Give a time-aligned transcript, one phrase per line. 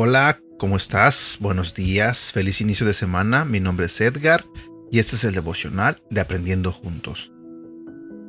[0.00, 1.38] Hola, ¿cómo estás?
[1.40, 3.44] Buenos días, feliz inicio de semana.
[3.44, 4.44] Mi nombre es Edgar
[4.90, 7.32] y este es el devocional de Aprendiendo Juntos.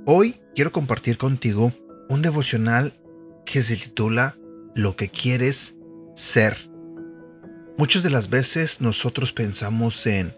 [0.06, 1.72] Hoy quiero compartir contigo
[2.10, 3.00] un devocional
[3.46, 4.36] que se titula
[4.76, 5.76] Lo que quieres
[6.16, 6.69] ser.
[7.80, 10.34] Muchas de las veces nosotros pensamos en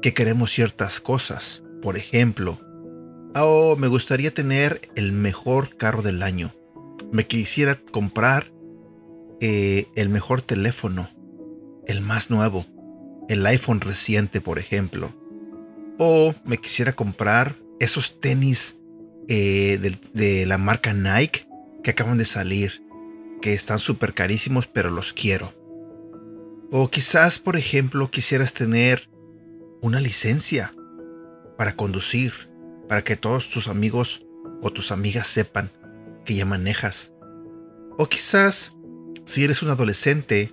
[0.00, 1.62] que queremos ciertas cosas.
[1.82, 2.58] Por ejemplo,
[3.34, 6.54] oh, me gustaría tener el mejor carro del año.
[7.12, 8.50] Me quisiera comprar
[9.42, 11.10] eh, el mejor teléfono,
[11.86, 12.64] el más nuevo,
[13.28, 15.14] el iPhone reciente, por ejemplo.
[15.98, 18.74] O me quisiera comprar esos tenis
[19.28, 21.46] eh, de, de, la marca Nike
[21.84, 22.82] que acaban de salir,
[23.42, 25.52] que están súper carísimos, pero los quiero.
[26.70, 29.08] O quizás, por ejemplo, quisieras tener
[29.80, 30.74] una licencia
[31.56, 32.32] para conducir,
[32.88, 34.26] para que todos tus amigos
[34.62, 35.70] o tus amigas sepan
[36.24, 37.12] que ya manejas.
[37.98, 38.72] O quizás
[39.26, 40.52] si eres un adolescente,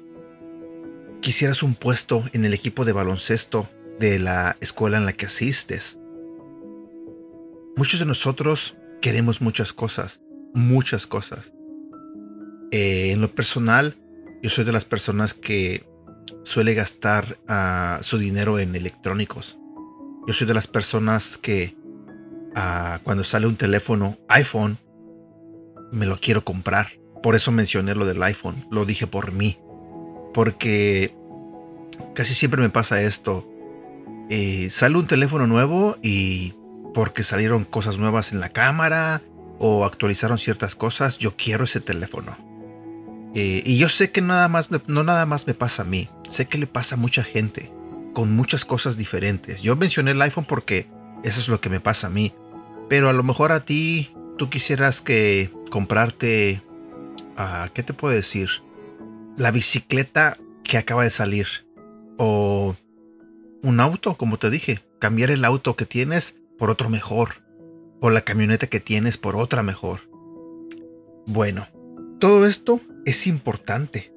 [1.21, 5.97] quisieras un puesto en el equipo de baloncesto de la escuela en la que asistes.
[7.75, 10.21] Muchos de nosotros queremos muchas cosas,
[10.53, 11.53] muchas cosas.
[12.71, 13.97] Eh, en lo personal,
[14.41, 15.85] yo soy de las personas que
[16.43, 19.57] suele gastar ah, su dinero en electrónicos.
[20.27, 21.75] Yo soy de las personas que
[22.55, 24.77] ah, cuando sale un teléfono iPhone,
[25.91, 26.93] me lo quiero comprar.
[27.21, 29.59] Por eso mencioné lo del iPhone, lo dije por mí.
[30.33, 31.15] Porque
[32.15, 33.47] casi siempre me pasa esto.
[34.29, 36.53] Eh, sale un teléfono nuevo y
[36.93, 39.21] porque salieron cosas nuevas en la cámara
[39.59, 42.52] o actualizaron ciertas cosas, yo quiero ese teléfono.
[43.35, 46.45] Eh, y yo sé que nada más no nada más me pasa a mí, sé
[46.47, 47.71] que le pasa a mucha gente
[48.13, 49.61] con muchas cosas diferentes.
[49.61, 50.87] Yo mencioné el iPhone porque
[51.23, 52.33] eso es lo que me pasa a mí.
[52.89, 56.61] Pero a lo mejor a ti tú quisieras que comprarte
[57.73, 58.49] ¿qué te puedo decir?
[59.37, 61.47] La bicicleta que acaba de salir.
[62.17, 62.75] O
[63.63, 64.81] un auto, como te dije.
[64.99, 67.43] Cambiar el auto que tienes por otro mejor.
[67.99, 70.01] O la camioneta que tienes por otra mejor.
[71.25, 71.67] Bueno,
[72.19, 74.13] todo esto es importante.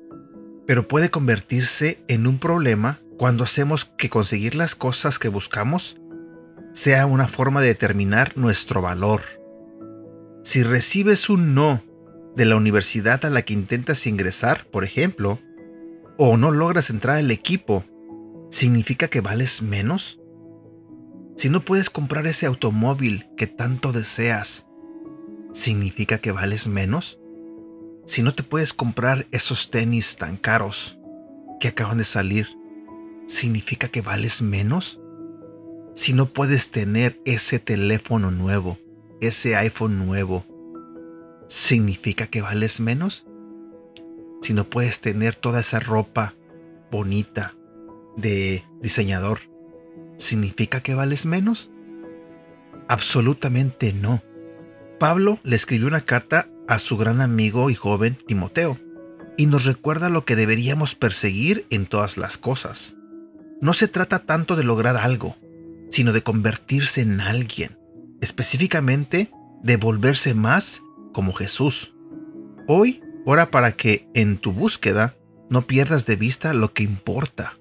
[0.67, 5.97] Pero puede convertirse en un problema cuando hacemos que conseguir las cosas que buscamos
[6.73, 9.23] sea una forma de determinar nuestro valor.
[10.45, 11.83] Si recibes un no
[12.37, 15.41] de la universidad a la que intentas ingresar, por ejemplo,
[16.19, 17.85] o no logras entrar al equipo,
[18.51, 20.21] ¿significa que vales menos?
[21.37, 24.67] Si no puedes comprar ese automóvil que tanto deseas,
[25.53, 27.19] ¿significa que vales menos?
[28.17, 30.99] Si no te puedes comprar esos tenis tan caros
[31.61, 32.49] que acaban de salir,
[33.27, 35.03] ¿significa que vales menos?
[35.95, 38.79] Si no puedes tener ese teléfono nuevo,
[39.21, 40.47] ese iPhone nuevo,
[41.47, 43.27] ¿significa que vales menos?
[44.41, 46.33] Si no puedes tener toda esa ropa
[46.91, 47.55] bonita
[48.17, 49.41] de diseñador,
[50.17, 51.71] ¿significa que vales menos?
[52.89, 54.23] Absolutamente no.
[54.99, 58.79] Pablo le escribió una carta a su gran amigo y joven Timoteo
[59.37, 62.97] y nos recuerda lo que deberíamos perseguir en todas las cosas.
[63.61, 65.37] No se trata tanto de lograr algo,
[65.91, 67.79] sino de convertirse en alguien,
[68.21, 69.31] específicamente
[69.63, 70.83] de volverse más
[71.13, 71.95] como Jesús.
[72.67, 75.17] Hoy ora para que en tu búsqueda
[75.51, 77.59] no pierdas de vista lo que importa.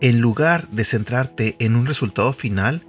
[0.00, 2.82] En lugar de centrarte en un resultado final,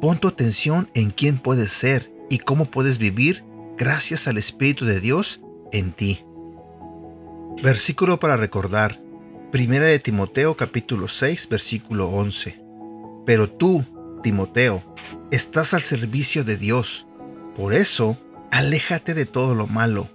[0.00, 3.44] pon tu atención en quién puedes ser y cómo puedes vivir
[3.76, 5.40] gracias al Espíritu de Dios
[5.72, 6.24] en ti.
[7.62, 9.00] Versículo para recordar.
[9.52, 12.60] Primera de Timoteo capítulo 6 versículo 11.
[13.24, 13.84] Pero tú,
[14.22, 14.82] Timoteo,
[15.30, 17.06] estás al servicio de Dios.
[17.56, 18.18] Por eso,
[18.54, 20.08] Aléjate de todo lo malo.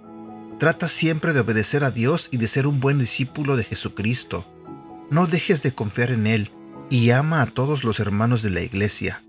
[0.58, 4.46] Trata siempre de obedecer a Dios y de ser un buen discípulo de Jesucristo.
[5.10, 6.50] No dejes de confiar en Él
[6.88, 9.22] y ama a todos los hermanos de la iglesia.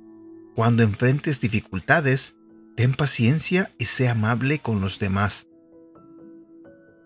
[0.56, 2.36] Cuando enfrentes dificultades,
[2.75, 5.47] ten paciencia y sé amable con los demás.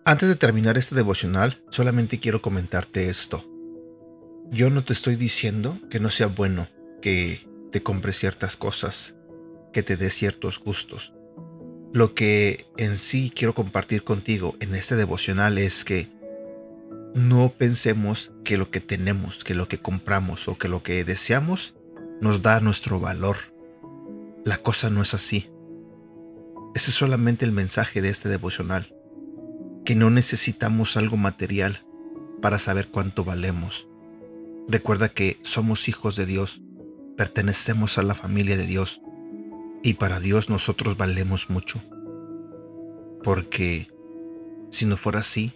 [0.04, 3.44] Antes de terminar este devocional, solamente quiero comentarte esto.
[4.50, 6.68] Yo no te estoy diciendo que no sea bueno
[7.02, 9.16] que te compres ciertas cosas,
[9.72, 11.12] que te dé ciertos gustos.
[11.92, 16.08] Lo que en sí quiero compartir contigo en este devocional es que
[17.14, 21.74] no pensemos que lo que tenemos, que lo que compramos o que lo que deseamos
[22.20, 23.36] nos da nuestro valor.
[24.44, 25.50] La cosa no es así.
[26.76, 28.94] Ese es solamente el mensaje de este devocional,
[29.86, 31.86] que no necesitamos algo material
[32.42, 33.88] para saber cuánto valemos.
[34.68, 36.60] Recuerda que somos hijos de Dios,
[37.16, 39.00] pertenecemos a la familia de Dios
[39.82, 41.82] y para Dios nosotros valemos mucho.
[43.24, 43.88] Porque
[44.68, 45.54] si no fuera así,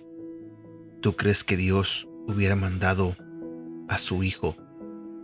[1.03, 3.15] ¿tú crees que Dios hubiera mandado
[3.91, 4.57] a su Hijo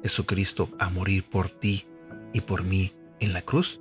[0.02, 1.86] Jesucristo a morir por ti
[2.34, 3.80] y por mí en la cruz?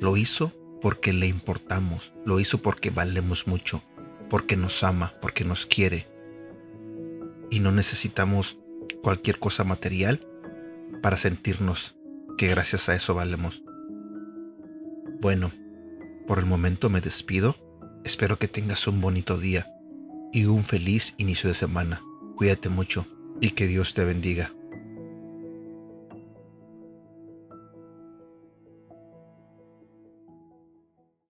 [0.00, 3.82] Lo hizo porque le importamos, lo hizo porque valemos mucho,
[4.28, 6.06] porque nos ama, porque nos quiere.
[7.50, 8.58] Y no necesitamos
[9.02, 10.26] cualquier cosa material
[11.02, 11.96] para sentirnos
[12.38, 13.62] que gracias a eso valemos.
[15.20, 15.50] Bueno,
[16.26, 17.56] por el momento me despido.
[18.04, 19.66] Espero que tengas un bonito día
[20.32, 22.00] y un feliz inicio de semana.
[22.36, 23.06] Cuídate mucho
[23.40, 24.52] y que Dios te bendiga.